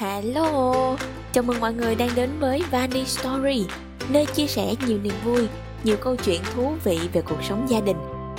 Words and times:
Hello, 0.00 0.96
chào 1.32 1.44
mừng 1.44 1.60
mọi 1.60 1.74
người 1.74 1.94
đang 1.94 2.08
đến 2.16 2.30
với 2.40 2.62
Vani 2.70 3.04
Story, 3.04 3.66
nơi 4.10 4.26
chia 4.26 4.46
sẻ 4.46 4.74
nhiều 4.86 4.98
niềm 5.02 5.14
vui, 5.24 5.48
nhiều 5.84 5.96
câu 6.00 6.16
chuyện 6.16 6.40
thú 6.54 6.72
vị 6.84 6.98
về 7.12 7.22
cuộc 7.22 7.42
sống 7.42 7.66
gia 7.68 7.80
đình 7.80 7.96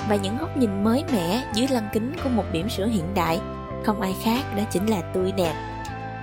và 0.08 0.16
những 0.22 0.38
góc 0.38 0.56
nhìn 0.56 0.84
mới 0.84 1.04
mẻ 1.12 1.52
dưới 1.54 1.66
lăng 1.70 1.88
kính 1.92 2.12
của 2.24 2.28
một 2.28 2.44
điểm 2.52 2.68
sữa 2.68 2.86
hiện 2.86 3.14
đại. 3.14 3.40
Không 3.84 4.00
ai 4.00 4.16
khác 4.24 4.42
đó 4.56 4.62
chính 4.70 4.86
là 4.86 5.12
tôi 5.14 5.32
đẹp. 5.32 5.54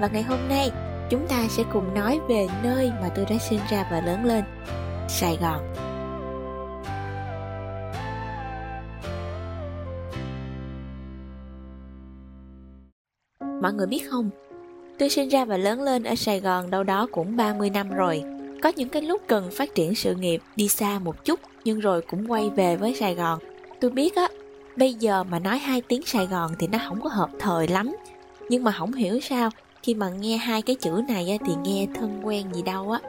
Và 0.02 0.08
ngày 0.08 0.24
hôm 0.24 0.40
nay, 0.50 0.72
chúng 1.10 1.28
ta 1.28 1.48
sẽ 1.50 1.64
cùng 1.74 1.94
nói 1.94 2.20
về 2.30 2.48
nơi 2.64 2.92
mà 3.02 3.10
tôi 3.16 3.26
đã 3.30 3.38
sinh 3.38 3.60
ra 3.70 3.88
và 3.92 4.02
lớn 4.02 4.26
lên, 4.26 4.44
Sài 5.10 5.38
Gòn. 5.42 5.74
Mọi 13.62 13.74
người 13.74 13.88
biết 13.88 14.08
không, 14.12 14.30
Tôi 15.00 15.10
sinh 15.10 15.30
ra 15.30 15.46
và 15.46 15.58
lớn 15.58 15.82
lên 15.82 16.04
ở 16.04 16.16
Sài 16.16 16.40
Gòn 16.40 16.70
đâu 16.70 16.84
đó 16.84 17.08
cũng 17.12 17.36
30 17.36 17.70
năm 17.70 17.90
rồi. 17.90 18.24
Có 18.64 18.72
những 18.76 18.90
cái 18.90 19.02
lúc 19.02 19.22
cần 19.28 19.50
phát 19.52 19.76
triển 19.76 19.96
sự 19.96 20.16
nghiệp 20.16 20.42
đi 20.56 20.68
xa 20.68 21.00
một 21.00 21.26
chút 21.26 21.40
nhưng 21.64 21.80
rồi 21.80 22.02
cũng 22.02 22.32
quay 22.32 22.50
về 22.50 22.76
với 22.76 22.96
Sài 22.96 23.16
Gòn. 23.16 23.40
Tôi 23.80 23.92
biết 23.92 24.16
á, 24.16 24.28
bây 24.76 24.94
giờ 24.94 25.24
mà 25.24 25.40
nói 25.40 25.58
hai 25.58 25.82
tiếng 25.82 26.02
Sài 26.06 26.28
Gòn 26.28 26.52
thì 26.60 26.68
nó 26.68 26.80
không 26.88 27.02
có 27.02 27.10
hợp 27.10 27.30
thời 27.40 27.68
lắm. 27.68 27.96
Nhưng 28.50 28.64
mà 28.64 28.72
không 28.72 28.94
hiểu 28.94 29.20
sao 29.20 29.50
khi 29.84 29.94
mà 29.94 30.10
nghe 30.10 30.38
hai 30.38 30.62
cái 30.62 30.76
chữ 30.76 31.02
này 31.08 31.30
á, 31.30 31.46
thì 31.46 31.54
nghe 31.64 31.88
thân 31.96 32.22
quen 32.24 32.46
gì 32.54 32.62
đâu 32.62 32.92
á. 32.92 33.00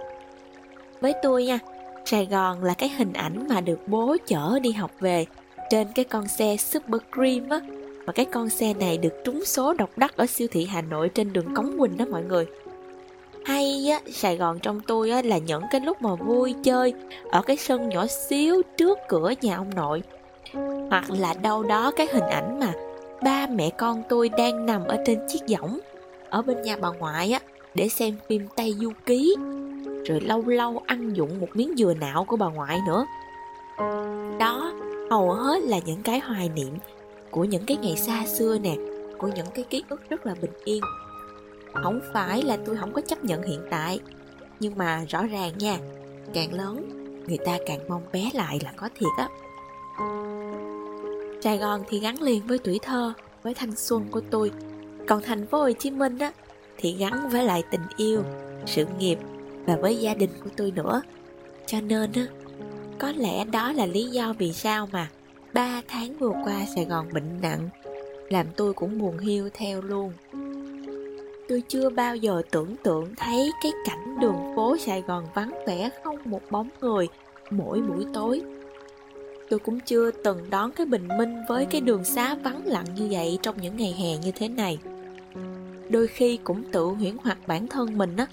Với 1.00 1.12
tôi 1.22 1.44
nha, 1.44 1.58
Sài 2.04 2.26
Gòn 2.26 2.64
là 2.64 2.74
cái 2.74 2.88
hình 2.88 3.12
ảnh 3.12 3.46
mà 3.48 3.60
được 3.60 3.78
bố 3.86 4.16
chở 4.26 4.58
đi 4.62 4.72
học 4.72 4.90
về 5.00 5.26
trên 5.70 5.86
cái 5.94 6.04
con 6.04 6.28
xe 6.28 6.56
Super 6.56 7.00
Cream 7.14 7.48
á 7.48 7.60
mà 8.06 8.12
cái 8.12 8.24
con 8.24 8.48
xe 8.48 8.74
này 8.74 8.98
được 8.98 9.14
trúng 9.24 9.44
số 9.44 9.74
độc 9.74 9.90
đắc 9.96 10.16
ở 10.16 10.26
siêu 10.26 10.48
thị 10.50 10.64
Hà 10.64 10.80
Nội 10.82 11.08
trên 11.08 11.32
đường 11.32 11.54
Cống 11.54 11.78
Quỳnh 11.78 11.96
đó 11.96 12.04
mọi 12.10 12.22
người. 12.22 12.46
Hay 13.44 13.88
á, 13.90 14.00
Sài 14.12 14.36
Gòn 14.36 14.58
trong 14.58 14.80
tôi 14.86 15.10
á 15.10 15.22
là 15.24 15.38
những 15.38 15.62
cái 15.70 15.80
lúc 15.80 16.02
mà 16.02 16.14
vui 16.14 16.54
chơi 16.64 16.94
ở 17.30 17.42
cái 17.42 17.56
sân 17.56 17.88
nhỏ 17.88 18.06
xíu 18.06 18.62
trước 18.76 18.98
cửa 19.08 19.32
nhà 19.42 19.56
ông 19.56 19.74
nội. 19.74 20.02
Hoặc 20.90 21.10
là 21.10 21.34
đâu 21.42 21.62
đó 21.62 21.90
cái 21.96 22.06
hình 22.12 22.28
ảnh 22.30 22.60
mà 22.60 22.72
ba 23.22 23.46
mẹ 23.46 23.70
con 23.70 24.02
tôi 24.08 24.28
đang 24.28 24.66
nằm 24.66 24.84
ở 24.86 24.96
trên 25.06 25.18
chiếc 25.28 25.42
võng 25.48 25.78
ở 26.30 26.42
bên 26.42 26.62
nhà 26.62 26.76
bà 26.80 26.88
ngoại 26.88 27.32
á, 27.32 27.40
để 27.74 27.88
xem 27.88 28.16
phim 28.28 28.46
Tây 28.56 28.74
Du 28.80 28.92
Ký. 29.06 29.36
Rồi 30.06 30.20
lâu 30.20 30.42
lâu 30.46 30.82
ăn 30.86 31.14
dụng 31.14 31.40
một 31.40 31.48
miếng 31.54 31.74
dừa 31.76 31.94
não 31.94 32.24
của 32.24 32.36
bà 32.36 32.46
ngoại 32.46 32.78
nữa. 32.86 33.06
Đó, 34.38 34.72
hầu 35.10 35.32
hết 35.32 35.62
là 35.62 35.78
những 35.86 36.02
cái 36.02 36.20
hoài 36.20 36.50
niệm 36.54 36.74
của 37.36 37.44
những 37.44 37.64
cái 37.66 37.76
ngày 37.76 37.96
xa 37.96 38.26
xưa 38.26 38.58
nè, 38.58 38.76
của 39.18 39.28
những 39.36 39.46
cái 39.54 39.64
ký 39.70 39.82
ức 39.88 40.00
rất 40.10 40.26
là 40.26 40.34
bình 40.40 40.50
yên. 40.64 40.82
Không 41.72 42.00
phải 42.12 42.42
là 42.42 42.56
tôi 42.66 42.76
không 42.76 42.92
có 42.92 43.00
chấp 43.00 43.24
nhận 43.24 43.42
hiện 43.42 43.60
tại, 43.70 44.00
nhưng 44.60 44.76
mà 44.76 45.04
rõ 45.08 45.26
ràng 45.26 45.52
nha, 45.58 45.78
càng 46.34 46.54
lớn, 46.54 46.88
người 47.26 47.38
ta 47.38 47.58
càng 47.66 47.80
mong 47.88 48.02
bé 48.12 48.30
lại 48.34 48.58
là 48.62 48.72
có 48.76 48.88
thiệt 48.94 49.10
á. 49.18 49.28
Sài 51.40 51.58
gòn 51.58 51.82
thì 51.88 52.00
gắn 52.00 52.22
liền 52.22 52.46
với 52.46 52.58
tuổi 52.58 52.78
thơ, 52.82 53.12
với 53.42 53.54
thanh 53.54 53.76
xuân 53.76 54.04
của 54.10 54.20
tôi. 54.30 54.50
Còn 55.08 55.22
thành 55.22 55.46
phố 55.46 55.62
hồ 55.62 55.70
chí 55.78 55.90
minh 55.90 56.18
á, 56.18 56.32
thì 56.78 56.92
gắn 56.92 57.28
với 57.28 57.44
lại 57.44 57.62
tình 57.70 57.86
yêu, 57.96 58.22
sự 58.66 58.84
nghiệp 58.98 59.18
và 59.66 59.76
với 59.76 59.96
gia 59.96 60.14
đình 60.14 60.30
của 60.44 60.50
tôi 60.56 60.70
nữa. 60.70 61.02
Cho 61.66 61.80
nên 61.80 62.12
á, 62.12 62.26
có 62.98 63.12
lẽ 63.16 63.44
đó 63.44 63.72
là 63.72 63.86
lý 63.86 64.04
do 64.04 64.34
vì 64.38 64.52
sao 64.52 64.88
mà 64.92 65.08
ba 65.52 65.82
tháng 65.88 66.18
vừa 66.18 66.32
qua 66.44 66.64
Sài 66.74 66.84
Gòn 66.84 67.08
bệnh 67.12 67.40
nặng, 67.42 67.68
Làm 68.28 68.46
tôi 68.56 68.74
cũng 68.74 68.98
buồn 68.98 69.18
hiu 69.18 69.48
theo 69.54 69.82
luôn. 69.82 70.12
Tôi 71.48 71.62
chưa 71.68 71.90
bao 71.90 72.16
giờ 72.16 72.42
tưởng 72.50 72.76
tượng 72.82 73.14
thấy 73.16 73.50
cái 73.62 73.72
cảnh 73.86 74.20
đường 74.20 74.52
phố 74.56 74.76
Sài 74.76 75.02
Gòn 75.02 75.24
vắng 75.34 75.50
vẻ 75.66 75.90
không 76.04 76.18
một 76.24 76.40
bóng 76.50 76.68
người 76.80 77.08
mỗi 77.50 77.80
buổi 77.80 78.04
tối. 78.14 78.42
Tôi 79.50 79.58
cũng 79.58 79.80
chưa 79.80 80.10
từng 80.10 80.50
đón 80.50 80.72
cái 80.72 80.86
bình 80.86 81.08
minh 81.18 81.36
với 81.48 81.66
cái 81.70 81.80
đường 81.80 82.04
xá 82.04 82.34
vắng 82.34 82.66
lặng 82.66 82.86
như 82.96 83.08
vậy 83.10 83.38
trong 83.42 83.60
những 83.60 83.76
ngày 83.76 83.92
hè 83.98 84.16
như 84.18 84.32
thế 84.34 84.48
này. 84.48 84.78
Đôi 85.88 86.06
khi 86.06 86.38
cũng 86.44 86.62
tự 86.72 86.84
huyễn 86.84 87.16
hoặc 87.22 87.38
bản 87.46 87.68
thân 87.68 87.98
mình 87.98 88.16
á, 88.16 88.26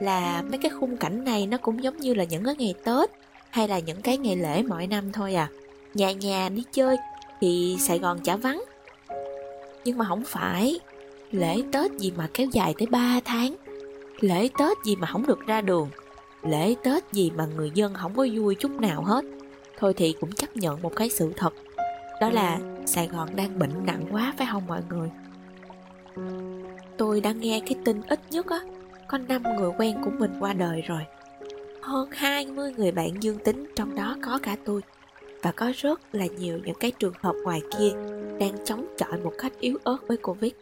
Là 0.00 0.42
mấy 0.42 0.58
cái 0.58 0.70
khung 0.70 0.96
cảnh 0.96 1.24
này 1.24 1.46
nó 1.46 1.56
cũng 1.58 1.82
giống 1.82 1.96
như 1.96 2.14
là 2.14 2.24
những 2.24 2.44
cái 2.44 2.56
ngày 2.58 2.74
Tết 2.84 3.10
Hay 3.50 3.68
là 3.68 3.78
những 3.78 4.02
cái 4.02 4.18
ngày 4.18 4.36
lễ 4.36 4.62
mỗi 4.62 4.86
năm 4.86 5.12
thôi 5.12 5.34
à 5.34 5.48
nhà 5.94 6.12
nhà 6.12 6.48
đi 6.48 6.64
chơi 6.72 6.96
thì 7.40 7.76
Sài 7.80 7.98
Gòn 7.98 8.20
chả 8.20 8.36
vắng. 8.36 8.64
Nhưng 9.84 9.98
mà 9.98 10.04
không 10.04 10.24
phải, 10.26 10.80
lễ 11.30 11.62
Tết 11.72 11.92
gì 11.92 12.12
mà 12.16 12.28
kéo 12.34 12.46
dài 12.52 12.74
tới 12.78 12.86
3 12.86 13.20
tháng, 13.24 13.56
lễ 14.20 14.48
Tết 14.58 14.76
gì 14.84 14.96
mà 14.96 15.06
không 15.06 15.26
được 15.26 15.46
ra 15.46 15.60
đường, 15.60 15.88
lễ 16.42 16.74
Tết 16.82 17.12
gì 17.12 17.30
mà 17.36 17.46
người 17.56 17.70
dân 17.74 17.94
không 17.94 18.14
có 18.16 18.26
vui 18.34 18.54
chút 18.54 18.70
nào 18.70 19.02
hết. 19.02 19.24
Thôi 19.78 19.94
thì 19.96 20.14
cũng 20.20 20.32
chấp 20.32 20.56
nhận 20.56 20.82
một 20.82 20.96
cái 20.96 21.10
sự 21.10 21.32
thật, 21.36 21.54
đó 22.20 22.30
là 22.30 22.58
Sài 22.86 23.08
Gòn 23.08 23.36
đang 23.36 23.58
bệnh 23.58 23.86
nặng 23.86 24.04
quá 24.10 24.34
phải 24.38 24.46
không 24.50 24.66
mọi 24.66 24.82
người? 24.88 25.10
Tôi 26.96 27.20
đã 27.20 27.32
nghe 27.32 27.60
cái 27.60 27.74
tin 27.84 28.02
ít 28.08 28.20
nhất 28.30 28.46
á, 28.46 28.60
có 29.08 29.18
5 29.18 29.42
người 29.42 29.70
quen 29.78 29.96
của 30.04 30.10
mình 30.18 30.36
qua 30.40 30.52
đời 30.52 30.82
rồi. 30.82 31.02
Hơn 31.82 32.08
20 32.12 32.72
người 32.76 32.92
bạn 32.92 33.22
dương 33.22 33.38
tính 33.38 33.66
trong 33.76 33.94
đó 33.94 34.16
có 34.22 34.38
cả 34.42 34.56
tôi 34.64 34.80
và 35.42 35.52
có 35.52 35.72
rất 35.74 36.00
là 36.12 36.26
nhiều 36.26 36.58
những 36.64 36.76
cái 36.80 36.92
trường 36.98 37.14
hợp 37.20 37.34
ngoài 37.44 37.60
kia 37.78 37.90
đang 38.40 38.64
chống 38.64 38.86
chọi 38.96 39.18
một 39.24 39.32
cách 39.38 39.52
yếu 39.60 39.78
ớt 39.84 39.96
với 40.08 40.16
Covid. 40.16 40.52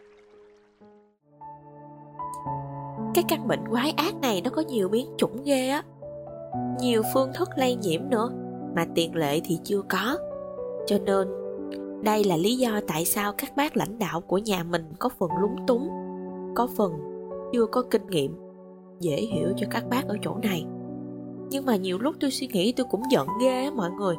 Cái 3.13 3.23
căn 3.27 3.47
bệnh 3.47 3.67
quái 3.69 3.91
ác 3.91 4.15
này 4.21 4.41
nó 4.41 4.49
có 4.49 4.61
nhiều 4.61 4.89
biến 4.89 5.07
chủng 5.17 5.43
ghê 5.43 5.69
á. 5.69 5.83
Nhiều 6.79 7.01
phương 7.13 7.31
thức 7.33 7.49
lây 7.55 7.75
nhiễm 7.75 8.01
nữa 8.09 8.29
mà 8.75 8.85
tiền 8.95 9.15
lệ 9.15 9.41
thì 9.45 9.59
chưa 9.63 9.81
có. 9.89 10.17
Cho 10.87 10.97
nên 11.05 11.27
đây 12.03 12.23
là 12.23 12.37
lý 12.37 12.55
do 12.55 12.79
tại 12.87 13.05
sao 13.05 13.33
các 13.37 13.55
bác 13.55 13.77
lãnh 13.77 13.99
đạo 13.99 14.21
của 14.21 14.37
nhà 14.37 14.63
mình 14.63 14.83
có 14.99 15.09
phần 15.19 15.29
lúng 15.41 15.55
túng, 15.67 15.89
có 16.55 16.67
phần 16.77 16.93
chưa 17.53 17.65
có 17.65 17.81
kinh 17.81 18.07
nghiệm. 18.07 18.35
Dễ 18.99 19.15
hiểu 19.15 19.53
cho 19.57 19.67
các 19.71 19.89
bác 19.89 20.07
ở 20.07 20.17
chỗ 20.21 20.35
này. 20.43 20.65
Nhưng 21.49 21.65
mà 21.65 21.75
nhiều 21.75 21.99
lúc 21.99 22.15
tôi 22.19 22.31
suy 22.31 22.47
nghĩ 22.47 22.71
tôi 22.71 22.85
cũng 22.91 23.01
giận 23.11 23.27
ghê 23.41 23.63
á 23.63 23.71
mọi 23.75 23.91
người 23.91 24.15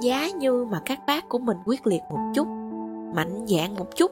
giá 0.00 0.28
như 0.30 0.64
mà 0.70 0.80
các 0.84 0.98
bác 1.06 1.28
của 1.28 1.38
mình 1.38 1.56
quyết 1.64 1.86
liệt 1.86 2.00
một 2.10 2.32
chút, 2.34 2.48
mạnh 3.14 3.46
dạn 3.46 3.74
một 3.76 3.96
chút, 3.96 4.10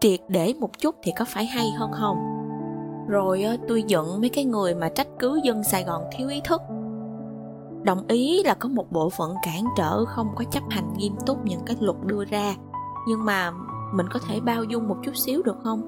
triệt 0.00 0.20
để 0.28 0.54
một 0.60 0.78
chút 0.78 0.94
thì 1.02 1.12
có 1.18 1.24
phải 1.24 1.46
hay 1.46 1.70
hơn 1.70 1.90
không? 1.92 2.16
Rồi 3.08 3.42
ờ, 3.42 3.56
tôi 3.68 3.82
giận 3.82 4.20
mấy 4.20 4.28
cái 4.30 4.44
người 4.44 4.74
mà 4.74 4.88
trách 4.88 5.08
cứ 5.18 5.40
dân 5.44 5.64
sài 5.64 5.84
gòn 5.84 6.02
thiếu 6.12 6.28
ý 6.28 6.40
thức. 6.44 6.60
Đồng 7.82 8.06
ý 8.08 8.42
là 8.42 8.54
có 8.54 8.68
một 8.68 8.92
bộ 8.92 9.10
phận 9.10 9.34
cản 9.42 9.64
trở 9.76 10.04
không 10.04 10.28
có 10.36 10.44
chấp 10.44 10.62
hành 10.70 10.92
nghiêm 10.96 11.14
túc 11.26 11.44
những 11.44 11.60
cái 11.66 11.76
luật 11.80 11.96
đưa 12.02 12.24
ra, 12.24 12.54
nhưng 13.08 13.24
mà 13.24 13.52
mình 13.94 14.06
có 14.12 14.20
thể 14.28 14.40
bao 14.40 14.64
dung 14.64 14.88
một 14.88 14.96
chút 15.04 15.16
xíu 15.16 15.42
được 15.42 15.56
không? 15.64 15.82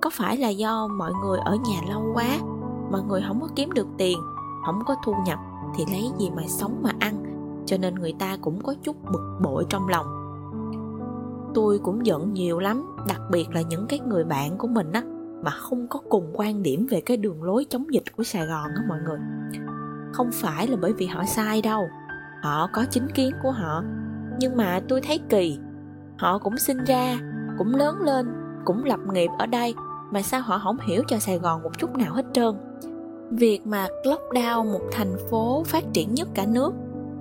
Có 0.00 0.10
phải 0.12 0.36
là 0.36 0.48
do 0.48 0.88
mọi 0.88 1.12
người 1.22 1.38
ở 1.44 1.56
nhà 1.68 1.80
lâu 1.88 2.02
quá, 2.14 2.38
mọi 2.90 3.02
người 3.02 3.22
không 3.28 3.40
có 3.40 3.48
kiếm 3.56 3.72
được 3.72 3.86
tiền 3.98 4.18
không 4.66 4.82
có 4.86 4.94
thu 5.04 5.14
nhập 5.26 5.38
thì 5.76 5.84
lấy 5.92 6.10
gì 6.18 6.30
mà 6.30 6.42
sống 6.46 6.80
mà 6.82 6.90
ăn? 6.98 7.25
Cho 7.66 7.76
nên 7.78 7.94
người 7.94 8.14
ta 8.18 8.36
cũng 8.40 8.62
có 8.62 8.74
chút 8.82 8.96
bực 9.12 9.38
bội 9.42 9.64
trong 9.68 9.88
lòng. 9.88 10.06
Tôi 11.54 11.78
cũng 11.78 12.06
giận 12.06 12.32
nhiều 12.32 12.58
lắm, 12.58 12.96
đặc 13.08 13.20
biệt 13.30 13.46
là 13.54 13.62
những 13.62 13.86
cái 13.88 14.00
người 14.00 14.24
bạn 14.24 14.58
của 14.58 14.68
mình 14.68 14.92
á, 14.92 15.02
mà 15.44 15.50
không 15.50 15.88
có 15.88 16.00
cùng 16.08 16.30
quan 16.34 16.62
điểm 16.62 16.86
về 16.90 17.00
cái 17.00 17.16
đường 17.16 17.42
lối 17.42 17.66
chống 17.70 17.94
dịch 17.94 18.16
của 18.16 18.22
sài 18.22 18.46
gòn 18.46 18.70
á 18.76 18.82
mọi 18.88 18.98
người. 19.06 19.18
Không 20.12 20.30
phải 20.32 20.66
là 20.66 20.76
bởi 20.80 20.92
vì 20.92 21.06
họ 21.06 21.24
sai 21.24 21.62
đâu, 21.62 21.88
họ 22.42 22.68
có 22.72 22.84
chính 22.90 23.08
kiến 23.14 23.30
của 23.42 23.50
họ. 23.50 23.82
Nhưng 24.38 24.56
mà 24.56 24.80
tôi 24.88 25.00
thấy 25.00 25.20
kỳ, 25.28 25.58
họ 26.18 26.38
cũng 26.38 26.58
sinh 26.58 26.84
ra, 26.84 27.18
cũng 27.58 27.74
lớn 27.74 28.00
lên, 28.00 28.26
cũng 28.64 28.84
lập 28.84 29.00
nghiệp 29.12 29.30
ở 29.38 29.46
đây, 29.46 29.74
mà 30.10 30.22
sao 30.22 30.40
họ 30.40 30.58
không 30.58 30.76
hiểu 30.86 31.02
cho 31.08 31.18
sài 31.18 31.38
gòn 31.38 31.62
một 31.62 31.70
chút 31.78 31.96
nào 31.96 32.14
hết 32.14 32.24
trơn? 32.32 32.54
Việc 33.30 33.66
mà 33.66 33.86
lockdown 34.04 34.72
một 34.72 34.82
thành 34.92 35.16
phố 35.30 35.62
phát 35.66 35.84
triển 35.92 36.14
nhất 36.14 36.28
cả 36.34 36.46
nước 36.46 36.72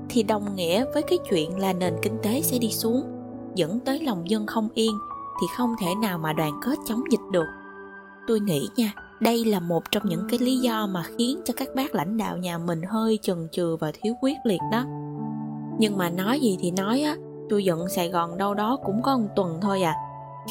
thì 0.10 0.24
đồng 0.24 0.56
nghĩa 0.56 0.86
với 0.94 1.04
cái 1.04 1.20
chuyện 1.30 1.60
là 1.60 1.74
nền 1.74 1.94
kinh 2.02 2.18
tế 2.24 2.42
sẽ 2.42 2.58
đi 2.58 2.72
xuống, 2.72 3.04
dẫn 3.56 3.80
tới 3.80 4.00
lòng 4.00 4.30
dân 4.30 4.46
không 4.46 4.70
yên 4.74 4.92
thì 5.42 5.48
không 5.58 5.76
thể 5.82 5.96
nào 6.02 6.18
mà 6.18 6.34
đoàn 6.34 6.60
kết 6.66 6.76
chống 6.88 7.04
dịch 7.12 7.32
được. 7.32 7.46
Tôi 8.28 8.40
nghĩ 8.40 8.68
nha, 8.76 8.94
đây 9.20 9.46
là 9.46 9.60
một 9.60 9.84
trong 9.92 10.04
những 10.10 10.28
cái 10.30 10.40
lý 10.40 10.58
do 10.58 10.88
mà 10.88 11.04
khiến 11.18 11.42
cho 11.46 11.54
các 11.58 11.68
bác 11.76 11.96
lãnh 11.96 12.18
đạo 12.18 12.38
nhà 12.38 12.58
mình 12.58 12.82
hơi 12.82 13.20
chần 13.22 13.48
chừ 13.52 13.78
và 13.80 13.92
thiếu 14.02 14.14
quyết 14.22 14.38
liệt 14.44 14.62
đó. 14.72 14.86
Nhưng 15.80 15.98
mà 15.98 16.10
nói 16.10 16.40
gì 16.40 16.58
thì 16.60 16.72
nói 16.72 17.02
á, 17.02 17.16
tôi 17.50 17.64
giận 17.64 17.90
sài 17.90 18.10
gòn 18.10 18.38
đâu 18.38 18.54
đó 18.54 18.78
cũng 18.86 19.02
có 19.02 19.18
một 19.18 19.28
tuần 19.36 19.60
thôi 19.62 19.82
à. 19.82 19.96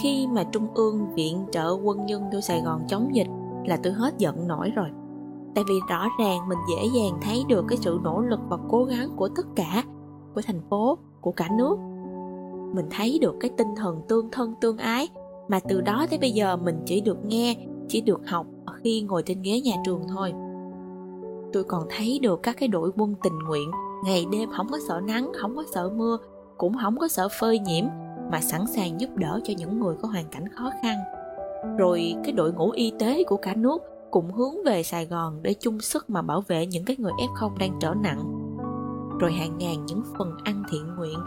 Khi 0.02 0.26
mà 0.26 0.44
trung 0.44 0.74
ương 0.74 1.14
viện 1.14 1.46
trợ 1.52 1.70
quân 1.84 2.06
nhân 2.06 2.22
cho 2.32 2.40
sài 2.40 2.60
gòn 2.60 2.80
chống 2.88 3.14
dịch 3.14 3.28
là 3.66 3.76
tôi 3.82 3.92
hết 3.92 4.14
giận 4.18 4.48
nổi 4.48 4.70
rồi 4.70 4.88
tại 5.54 5.64
vì 5.68 5.80
rõ 5.88 6.08
ràng 6.18 6.48
mình 6.48 6.58
dễ 6.70 6.88
dàng 6.96 7.18
thấy 7.22 7.44
được 7.48 7.64
cái 7.68 7.78
sự 7.78 7.98
nỗ 8.02 8.20
lực 8.20 8.40
và 8.48 8.56
cố 8.68 8.84
gắng 8.84 9.10
của 9.16 9.28
tất 9.28 9.46
cả, 9.56 9.84
của 10.34 10.40
thành 10.46 10.60
phố, 10.70 10.98
của 11.20 11.32
cả 11.32 11.48
nước. 11.58 11.76
Mình 12.74 12.86
thấy 12.90 13.18
được 13.20 13.34
cái 13.40 13.50
tinh 13.56 13.74
thần 13.76 14.02
tương 14.08 14.30
thân 14.30 14.54
tương 14.60 14.78
ái, 14.78 15.08
mà 15.48 15.60
từ 15.68 15.80
đó 15.80 16.06
tới 16.10 16.18
bây 16.18 16.30
giờ 16.30 16.56
mình 16.56 16.82
chỉ 16.86 17.00
được 17.00 17.24
nghe, 17.24 17.56
chỉ 17.88 18.00
được 18.00 18.20
học 18.26 18.46
khi 18.82 19.02
ngồi 19.02 19.22
trên 19.22 19.42
ghế 19.42 19.60
nhà 19.60 19.76
trường 19.84 20.02
thôi. 20.08 20.32
Tôi 21.52 21.64
còn 21.64 21.86
thấy 21.90 22.18
được 22.22 22.42
các 22.42 22.56
cái 22.58 22.68
đội 22.68 22.90
quân 22.96 23.14
tình 23.22 23.38
nguyện, 23.48 23.70
ngày 24.04 24.26
đêm 24.32 24.48
không 24.56 24.66
có 24.70 24.78
sợ 24.88 25.00
nắng, 25.06 25.32
không 25.40 25.56
có 25.56 25.62
sợ 25.74 25.90
mưa, 25.96 26.18
cũng 26.58 26.74
không 26.82 26.98
có 26.98 27.08
sợ 27.08 27.28
phơi 27.40 27.58
nhiễm, 27.58 27.84
mà 28.32 28.40
sẵn 28.40 28.60
sàng 28.66 29.00
giúp 29.00 29.08
đỡ 29.16 29.40
cho 29.44 29.54
những 29.58 29.80
người 29.80 29.96
có 30.02 30.08
hoàn 30.08 30.24
cảnh 30.30 30.48
khó 30.48 30.70
khăn. 30.82 30.96
Rồi 31.78 32.14
cái 32.24 32.32
đội 32.32 32.52
ngũ 32.52 32.70
y 32.70 32.92
tế 32.98 33.24
của 33.24 33.36
cả 33.36 33.54
nước 33.54 33.82
cũng 34.14 34.32
hướng 34.32 34.64
về 34.64 34.82
Sài 34.82 35.06
Gòn 35.06 35.42
để 35.42 35.54
chung 35.60 35.80
sức 35.80 36.10
mà 36.10 36.22
bảo 36.22 36.40
vệ 36.48 36.66
những 36.66 36.84
cái 36.84 36.96
người 36.96 37.12
F0 37.12 37.58
đang 37.58 37.78
trở 37.80 37.94
nặng. 37.94 38.24
Rồi 39.20 39.32
hàng 39.32 39.58
ngàn 39.58 39.86
những 39.86 40.02
phần 40.18 40.36
ăn 40.44 40.62
thiện 40.70 40.94
nguyện, 40.96 41.18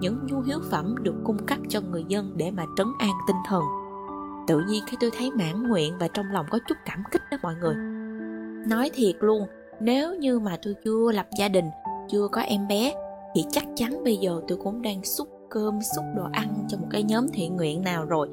những 0.00 0.18
nhu 0.26 0.42
yếu 0.42 0.58
phẩm 0.70 0.94
được 1.02 1.14
cung 1.24 1.46
cấp 1.46 1.58
cho 1.68 1.80
người 1.80 2.04
dân 2.08 2.32
để 2.36 2.50
mà 2.50 2.66
trấn 2.76 2.86
an 2.98 3.10
tinh 3.26 3.36
thần. 3.48 3.62
Tự 4.46 4.60
nhiên 4.68 4.82
khi 4.86 4.96
tôi 5.00 5.10
thấy 5.18 5.30
mãn 5.30 5.68
nguyện 5.68 5.92
và 6.00 6.08
trong 6.08 6.26
lòng 6.32 6.46
có 6.50 6.58
chút 6.68 6.74
cảm 6.84 7.02
kích 7.10 7.22
đó 7.30 7.36
mọi 7.42 7.54
người. 7.54 7.74
Nói 8.68 8.90
thiệt 8.94 9.16
luôn, 9.20 9.46
nếu 9.80 10.14
như 10.14 10.38
mà 10.38 10.58
tôi 10.62 10.74
chưa 10.84 11.12
lập 11.12 11.26
gia 11.38 11.48
đình, 11.48 11.66
chưa 12.08 12.28
có 12.32 12.40
em 12.40 12.68
bé 12.68 12.94
thì 13.34 13.44
chắc 13.50 13.64
chắn 13.74 14.04
bây 14.04 14.16
giờ 14.16 14.40
tôi 14.48 14.58
cũng 14.62 14.82
đang 14.82 15.04
xúc 15.04 15.28
cơm, 15.50 15.78
xúc 15.96 16.04
đồ 16.16 16.24
ăn 16.32 16.66
cho 16.68 16.78
một 16.78 16.86
cái 16.90 17.02
nhóm 17.02 17.26
thiện 17.32 17.56
nguyện 17.56 17.82
nào 17.82 18.04
rồi 18.04 18.28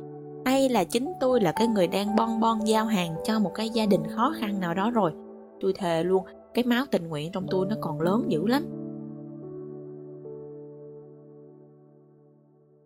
hay 0.46 0.70
là 0.70 0.84
chính 0.84 1.12
tôi 1.20 1.42
là 1.42 1.52
cái 1.52 1.68
người 1.68 1.88
đang 1.88 2.16
bon 2.16 2.40
bon 2.40 2.68
giao 2.68 2.86
hàng 2.86 3.16
cho 3.24 3.40
một 3.40 3.52
cái 3.56 3.70
gia 3.70 3.86
đình 3.86 4.02
khó 4.16 4.34
khăn 4.40 4.60
nào 4.60 4.74
đó 4.74 4.92
rồi. 4.92 5.12
Tôi 5.60 5.74
thề 5.74 6.04
luôn, 6.04 6.26
cái 6.54 6.64
máu 6.64 6.86
tình 6.92 7.08
nguyện 7.08 7.32
trong 7.34 7.46
tôi 7.50 7.66
nó 7.70 7.76
còn 7.82 8.02
lớn 8.02 8.26
dữ 8.28 8.48
lắm. 8.48 8.64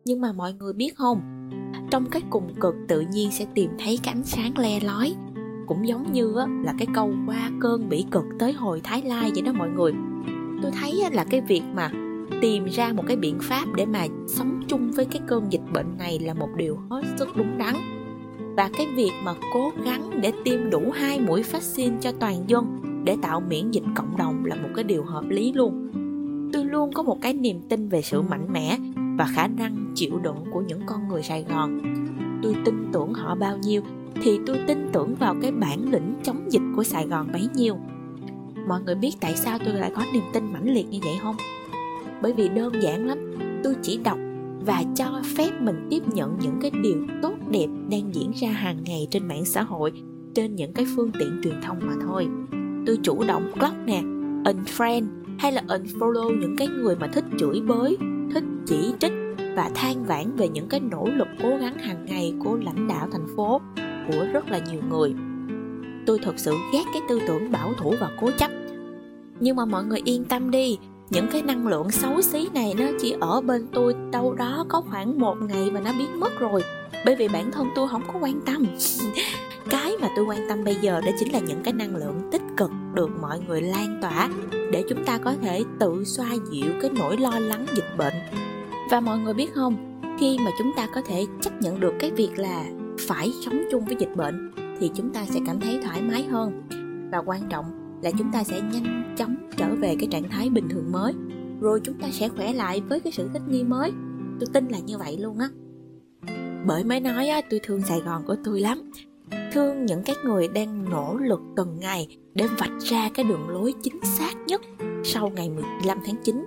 Nhưng 0.05 0.21
mà 0.21 0.31
mọi 0.31 0.53
người 0.53 0.73
biết 0.73 0.97
không? 0.97 1.21
Trong 1.91 2.05
cái 2.11 2.21
cùng 2.29 2.47
cực 2.61 2.75
tự 2.87 2.99
nhiên 2.99 3.31
sẽ 3.31 3.45
tìm 3.53 3.71
thấy 3.79 3.99
cái 4.03 4.13
ánh 4.13 4.23
sáng 4.23 4.57
le 4.57 4.79
lói. 4.79 5.15
Cũng 5.67 5.87
giống 5.87 6.11
như 6.11 6.33
là 6.63 6.73
cái 6.77 6.87
câu 6.93 7.09
qua 7.27 7.51
cơn 7.61 7.89
bỉ 7.89 8.05
cực 8.11 8.23
tới 8.39 8.53
hồi 8.53 8.81
thái 8.83 9.01
lai 9.01 9.31
vậy 9.33 9.41
đó 9.41 9.51
mọi 9.51 9.69
người. 9.69 9.93
Tôi 10.61 10.71
thấy 10.81 11.03
là 11.11 11.25
cái 11.29 11.41
việc 11.41 11.61
mà 11.73 11.91
tìm 12.41 12.65
ra 12.65 12.93
một 12.93 13.03
cái 13.07 13.17
biện 13.17 13.37
pháp 13.41 13.65
để 13.75 13.85
mà 13.85 14.05
sống 14.27 14.61
chung 14.67 14.91
với 14.91 15.05
cái 15.05 15.21
cơn 15.27 15.51
dịch 15.51 15.73
bệnh 15.73 15.97
này 15.97 16.19
là 16.19 16.33
một 16.33 16.49
điều 16.55 16.77
hết 16.89 17.03
sức 17.17 17.27
đúng 17.35 17.57
đắn. 17.57 17.75
Và 18.57 18.69
cái 18.77 18.87
việc 18.95 19.11
mà 19.23 19.33
cố 19.53 19.71
gắng 19.85 20.21
để 20.21 20.31
tiêm 20.43 20.69
đủ 20.69 20.91
hai 20.93 21.19
mũi 21.19 21.43
vaccine 21.43 21.97
cho 22.01 22.11
toàn 22.11 22.35
dân 22.47 22.81
để 23.03 23.17
tạo 23.21 23.43
miễn 23.49 23.71
dịch 23.71 23.83
cộng 23.95 24.17
đồng 24.17 24.45
là 24.45 24.55
một 24.55 24.69
cái 24.75 24.83
điều 24.83 25.03
hợp 25.03 25.23
lý 25.29 25.53
luôn. 25.53 25.89
Tôi 26.53 26.65
luôn 26.65 26.93
có 26.93 27.03
một 27.03 27.17
cái 27.21 27.33
niềm 27.33 27.61
tin 27.69 27.89
về 27.89 28.01
sự 28.01 28.21
mạnh 28.21 28.47
mẽ 28.53 28.77
và 29.17 29.27
khả 29.35 29.47
năng 29.47 29.91
chịu 29.95 30.19
đựng 30.19 30.45
của 30.51 30.61
những 30.61 30.81
con 30.85 31.07
người 31.07 31.23
sài 31.23 31.45
gòn. 31.49 31.79
Tôi 32.43 32.55
tin 32.65 32.89
tưởng 32.93 33.13
họ 33.13 33.35
bao 33.35 33.57
nhiêu 33.57 33.81
thì 34.21 34.39
tôi 34.45 34.57
tin 34.67 34.89
tưởng 34.93 35.15
vào 35.15 35.35
cái 35.41 35.51
bản 35.51 35.91
lĩnh 35.91 36.13
chống 36.23 36.51
dịch 36.51 36.61
của 36.75 36.83
sài 36.83 37.07
gòn 37.07 37.27
bấy 37.33 37.47
nhiêu. 37.55 37.77
Mọi 38.67 38.81
người 38.81 38.95
biết 38.95 39.11
tại 39.21 39.35
sao 39.35 39.57
tôi 39.65 39.73
lại 39.73 39.91
có 39.95 40.03
niềm 40.13 40.23
tin 40.33 40.53
mãnh 40.53 40.73
liệt 40.73 40.89
như 40.89 40.99
vậy 41.03 41.13
không? 41.21 41.35
Bởi 42.25 42.33
vì 42.33 42.49
đơn 42.49 42.73
giản 42.81 43.07
lắm. 43.07 43.17
Tôi 43.63 43.75
chỉ 43.81 43.99
đọc 44.03 44.17
và 44.65 44.83
cho 44.95 45.21
phép 45.37 45.49
mình 45.61 45.87
tiếp 45.89 46.03
nhận 46.13 46.37
những 46.41 46.59
cái 46.61 46.71
điều 46.83 47.07
tốt 47.21 47.33
đẹp 47.51 47.67
đang 47.91 48.15
diễn 48.15 48.31
ra 48.35 48.49
hàng 48.49 48.77
ngày 48.85 49.07
trên 49.11 49.27
mạng 49.27 49.45
xã 49.45 49.63
hội, 49.63 49.91
trên 50.33 50.55
những 50.55 50.73
cái 50.73 50.85
phương 50.95 51.11
tiện 51.19 51.41
truyền 51.43 51.53
thông 51.61 51.77
mà 51.81 51.93
thôi. 52.01 52.27
Tôi 52.85 52.97
chủ 53.03 53.23
động 53.27 53.51
block 53.55 53.75
nè, 53.85 54.01
unfriend 54.43 55.05
hay 55.39 55.51
là 55.51 55.63
unfollow 55.67 56.39
những 56.39 56.55
cái 56.57 56.67
người 56.67 56.95
mà 56.95 57.07
thích 57.07 57.25
chửi 57.39 57.61
bới, 57.61 57.97
thích 58.33 58.43
chỉ 58.65 58.93
trích 58.99 59.13
và 59.55 59.71
than 59.75 60.03
vãn 60.05 60.35
về 60.35 60.47
những 60.47 60.67
cái 60.67 60.79
nỗ 60.79 61.09
lực 61.15 61.27
cố 61.43 61.49
gắng 61.61 61.77
hàng 61.77 62.05
ngày 62.05 62.33
của 62.43 62.55
lãnh 62.55 62.87
đạo 62.87 63.07
thành 63.11 63.27
phố, 63.35 63.61
của 64.07 64.25
rất 64.33 64.49
là 64.49 64.59
nhiều 64.71 64.81
người. 64.89 65.13
Tôi 66.05 66.19
thật 66.23 66.33
sự 66.37 66.51
ghét 66.73 66.83
cái 66.93 67.01
tư 67.09 67.19
tưởng 67.27 67.51
bảo 67.51 67.73
thủ 67.77 67.93
và 67.99 68.11
cố 68.21 68.31
chấp. 68.37 68.51
Nhưng 69.39 69.55
mà 69.55 69.65
mọi 69.65 69.85
người 69.85 70.01
yên 70.05 70.23
tâm 70.23 70.51
đi 70.51 70.77
những 71.09 71.27
cái 71.31 71.41
năng 71.41 71.67
lượng 71.67 71.91
xấu 71.91 72.21
xí 72.21 72.49
này 72.53 72.73
nó 72.77 72.85
chỉ 72.99 73.15
ở 73.19 73.41
bên 73.41 73.67
tôi 73.73 73.95
đâu 74.11 74.33
đó 74.33 74.65
có 74.69 74.81
khoảng 74.81 75.19
một 75.19 75.35
ngày 75.49 75.69
và 75.69 75.79
nó 75.79 75.91
biến 75.97 76.19
mất 76.19 76.39
rồi. 76.39 76.63
Bởi 77.05 77.15
vì 77.15 77.27
bản 77.27 77.51
thân 77.51 77.67
tôi 77.75 77.87
không 77.87 78.01
có 78.13 78.19
quan 78.21 78.41
tâm. 78.45 78.65
Cái 79.69 79.93
mà 80.01 80.09
tôi 80.15 80.25
quan 80.25 80.39
tâm 80.49 80.63
bây 80.63 80.75
giờ 80.75 81.01
đó 81.01 81.11
chính 81.19 81.33
là 81.33 81.39
những 81.39 81.63
cái 81.63 81.73
năng 81.73 81.95
lượng 81.95 82.29
tích 82.31 82.41
cực 82.57 82.71
được 82.93 83.09
mọi 83.21 83.39
người 83.39 83.61
lan 83.61 83.99
tỏa 84.01 84.29
để 84.71 84.83
chúng 84.89 85.05
ta 85.05 85.17
có 85.17 85.33
thể 85.41 85.63
tự 85.79 86.03
xoa 86.05 86.29
dịu 86.51 86.71
cái 86.81 86.91
nỗi 86.99 87.17
lo 87.17 87.39
lắng 87.39 87.65
dịch 87.75 87.97
bệnh. 87.97 88.13
Và 88.91 88.99
mọi 88.99 89.17
người 89.17 89.33
biết 89.33 89.53
không, 89.53 90.01
khi 90.19 90.37
mà 90.45 90.51
chúng 90.57 90.71
ta 90.77 90.87
có 90.95 91.01
thể 91.01 91.25
chấp 91.41 91.61
nhận 91.61 91.79
được 91.79 91.93
cái 91.99 92.11
việc 92.11 92.31
là 92.39 92.65
phải 93.07 93.33
sống 93.45 93.63
chung 93.71 93.85
với 93.85 93.95
dịch 93.99 94.15
bệnh 94.15 94.51
thì 94.79 94.91
chúng 94.95 95.13
ta 95.13 95.25
sẽ 95.25 95.39
cảm 95.47 95.59
thấy 95.59 95.79
thoải 95.83 96.01
mái 96.01 96.23
hơn. 96.23 96.61
Và 97.11 97.17
quan 97.17 97.41
trọng 97.49 97.84
là 98.05 98.11
chúng 98.17 98.31
ta 98.31 98.43
sẽ 98.43 98.61
nhanh 98.61 99.15
chóng 99.17 99.35
trở 99.57 99.75
về 99.75 99.95
cái 99.99 100.07
trạng 100.11 100.29
thái 100.29 100.49
bình 100.49 100.69
thường 100.69 100.91
mới. 100.91 101.13
Rồi 101.61 101.81
chúng 101.83 101.95
ta 102.01 102.07
sẽ 102.11 102.29
khỏe 102.29 102.53
lại 102.53 102.81
với 102.89 102.99
cái 102.99 103.13
sự 103.13 103.29
thích 103.33 103.41
nghi 103.49 103.63
mới. 103.63 103.91
Tôi 104.39 104.49
tin 104.53 104.67
là 104.67 104.79
như 104.79 104.97
vậy 104.97 105.17
luôn 105.17 105.37
á. 105.39 105.49
Bởi 106.67 106.83
mới 106.83 106.99
nói 106.99 107.27
á, 107.27 107.41
tôi 107.49 107.59
thương 107.63 107.81
sài 107.81 107.99
gòn 107.99 108.23
của 108.27 108.35
tôi 108.43 108.59
lắm. 108.59 108.91
Thương 109.53 109.85
những 109.85 110.03
cái 110.03 110.15
người 110.25 110.47
đang 110.47 110.89
nỗ 110.89 111.17
lực 111.17 111.41
từng 111.55 111.79
ngày 111.79 112.17
để 112.33 112.47
vạch 112.47 112.79
ra 112.79 113.09
cái 113.13 113.25
đường 113.25 113.49
lối 113.49 113.73
chính 113.83 113.99
xác 114.03 114.33
nhất 114.47 114.61
sau 115.03 115.29
ngày 115.29 115.49
15 115.49 115.97
tháng 116.05 116.15
9 116.23 116.45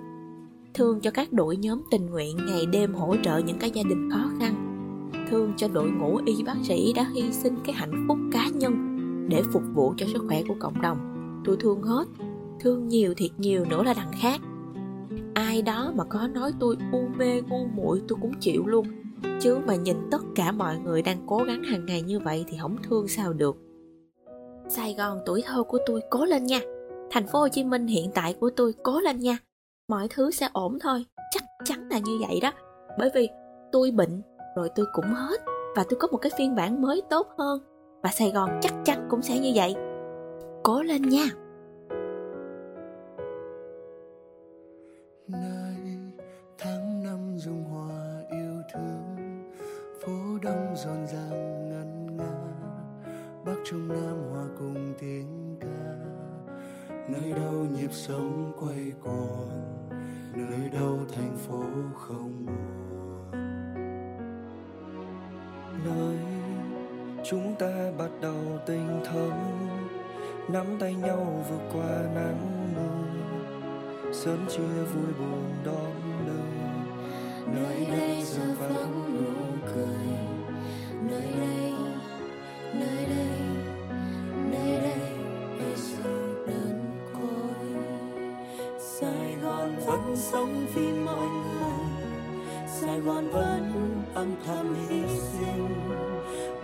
thương 0.73 0.99
cho 0.99 1.11
các 1.11 1.33
đội 1.33 1.57
nhóm 1.57 1.81
tình 1.91 2.05
nguyện 2.05 2.37
ngày 2.47 2.65
đêm 2.65 2.93
hỗ 2.93 3.15
trợ 3.23 3.37
những 3.37 3.59
cái 3.59 3.71
gia 3.71 3.83
đình 3.83 4.09
khó 4.11 4.31
khăn. 4.39 4.53
Thương 5.29 5.53
cho 5.57 5.67
đội 5.67 5.89
ngũ 5.89 6.19
y 6.25 6.43
bác 6.43 6.55
sĩ 6.63 6.93
đã 6.93 7.05
hy 7.13 7.31
sinh 7.31 7.55
cái 7.65 7.73
hạnh 7.73 8.05
phúc 8.07 8.17
cá 8.31 8.47
nhân 8.53 8.99
để 9.29 9.41
phục 9.53 9.63
vụ 9.73 9.93
cho 9.97 10.05
sức 10.13 10.23
khỏe 10.27 10.43
của 10.47 10.55
cộng 10.59 10.81
đồng 10.81 11.18
tôi 11.49 11.57
thương 11.59 11.81
hết. 11.81 12.05
Thương 12.59 12.87
nhiều 12.87 13.13
thiệt 13.17 13.31
nhiều 13.37 13.65
nữa 13.65 13.83
là 13.83 13.93
đằng 13.93 14.11
khác. 14.21 14.41
Ai 15.33 15.61
đó 15.61 15.91
mà 15.95 16.03
có 16.03 16.27
nói 16.27 16.51
tôi 16.59 16.75
u 16.91 17.01
mê, 17.17 17.41
ngu 17.41 17.65
muội, 17.75 18.01
tôi 18.07 18.17
cũng 18.21 18.33
chịu 18.39 18.67
luôn. 18.67 18.85
Chứ 19.41 19.57
mà 19.67 19.75
nhìn 19.75 19.97
tất 20.11 20.21
cả 20.35 20.51
mọi 20.51 20.77
người 20.77 21.01
đang 21.01 21.17
cố 21.27 21.37
gắng 21.37 21.63
hàng 21.63 21.85
ngày 21.85 22.01
như 22.01 22.19
vậy 22.19 22.45
thì 22.47 22.57
không 22.61 22.75
thương 22.83 23.07
sao 23.07 23.33
được. 23.33 23.57
Sài 24.67 24.93
gòn 24.93 25.19
tuổi 25.25 25.43
thơ 25.45 25.63
của 25.63 25.77
tôi 25.85 26.01
cố 26.09 26.25
lên 26.25 26.43
nha. 26.43 26.59
Thành 27.11 27.27
phố 27.27 27.39
hồ 27.39 27.47
chí 27.47 27.63
minh 27.63 27.87
hiện 27.87 28.11
tại 28.15 28.33
của 28.33 28.49
tôi 28.49 28.73
cố 28.83 28.99
lên 28.99 29.19
nha. 29.19 29.37
Mọi 29.87 30.07
thứ 30.09 30.31
sẽ 30.31 30.49
ổn 30.53 30.77
thôi. 30.79 31.05
Chắc 31.31 31.43
chắn 31.65 31.89
là 31.89 31.99
như 31.99 32.19
vậy 32.27 32.39
đó. 32.41 32.51
Bởi 32.99 33.09
vì 33.15 33.29
tôi 33.71 33.91
bệnh, 33.91 34.21
rồi 34.55 34.69
tôi 34.75 34.85
cũng 34.93 35.05
hết. 35.05 35.41
Và 35.75 35.83
tôi 35.89 35.99
có 35.99 36.07
một 36.11 36.17
cái 36.17 36.31
phiên 36.37 36.55
bản 36.55 36.81
mới 36.81 37.01
tốt 37.09 37.27
hơn. 37.37 37.59
Và 38.03 38.09
sài 38.09 38.31
gòn 38.31 38.49
chắc 38.61 38.73
chắn 38.85 39.07
cũng 39.09 39.21
sẽ 39.21 39.39
như 39.39 39.51
vậy 39.55 39.75
cố 40.63 40.81
lên 40.83 41.01
nha. 41.01 41.25
Nơi 45.27 45.97
tháng 46.57 47.03
năm 47.03 47.37
dung 47.37 47.63
hòa 47.63 48.21
yêu 48.31 48.61
thương, 48.73 49.15
phố 50.01 50.39
đông 50.41 50.75
rộn 50.75 51.07
ràng 51.07 51.69
ngân 51.69 52.17
nga, 52.17 52.37
bắc 53.45 53.55
trung 53.65 53.87
nam 53.87 54.31
hòa 54.31 54.45
cùng 54.59 54.93
tiếng 54.99 55.57
ca. 55.61 55.95
Nơi 56.89 57.33
đâu 57.33 57.65
nhịp 57.77 57.91
sống 57.91 58.51
quay 58.59 58.91
cuồng, 59.03 59.89
nơi 60.33 60.69
đâu 60.73 60.99
thành 61.15 61.37
phố 61.37 61.63
không 61.95 62.45
buồn. 62.45 63.31
Nơi 65.85 66.17
chúng 67.23 67.55
ta 67.59 67.91
bắt 67.97 68.09
đầu 68.21 68.59
tình 68.65 69.01
thấm 69.05 69.31
nắm 70.53 70.65
tay 70.79 70.95
nhau 70.95 71.45
vượt 71.49 71.61
qua 71.73 72.01
nắng 72.15 72.71
mưa. 72.75 74.11
Sớm 74.13 74.45
chia 74.49 74.83
vui 74.93 75.13
buồn 75.19 75.43
đón 75.65 75.91
đưa 76.25 76.49
nơi 77.53 77.85
đây 77.91 78.23
giờ 78.23 78.43
vẫn 78.59 79.15
nụ 79.15 79.67
cười. 79.75 80.07
Nơi 81.09 81.27
đây 81.39 81.73
nơi 82.73 83.05
đây 83.05 83.39
nơi 84.51 84.79
đây 84.81 85.11
bây 85.59 85.75
giờ 85.75 86.09
đơn 86.47 86.85
côi. 87.13 87.83
Sài 88.79 89.35
gòn 89.43 89.75
vẫn 89.85 90.15
sống 90.15 90.65
vì 90.75 90.91
mọi 90.91 91.27
người. 91.27 91.79
Sài 92.67 92.99
gòn 92.99 93.29
vẫn 93.31 93.71
âm 94.13 94.31
thầm 94.45 94.75
hy 94.89 95.01
sinh. 95.17 95.67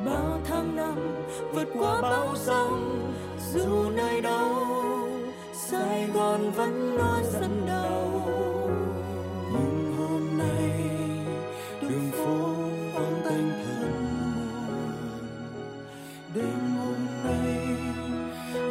Bao 0.06 0.40
tháng 0.44 0.76
năm 0.76 0.96
vượt 1.54 1.68
qua 1.80 2.02
bao 2.02 2.36
dòng 2.36 3.05
dù 3.56 3.90
nơi 3.90 4.22
đâu, 4.22 4.66
sài 5.54 6.08
gòn 6.14 6.52
vẫn 6.52 6.96
luôn 6.98 7.24
dẫn 7.32 7.66
đầu 7.68 8.22
nhưng 9.52 9.96
hôm 9.98 10.38
nay, 10.38 10.80
đường 11.82 12.12
phố 12.12 12.54
vắng 12.94 13.22
tanh 13.26 13.52
thân 13.66 13.94
buồn 14.68 15.28
đêm 16.36 16.76
hôm 16.78 17.06
nay, 17.24 17.68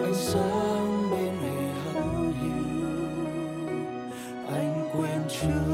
ánh 0.03 0.14
sáng 0.14 1.11
bên 1.11 1.35
hè 1.43 1.73
hắt 1.73 2.00
hiu. 2.43 2.64
Anh 4.49 4.88
quên 4.93 5.21
chưa? 5.29 5.74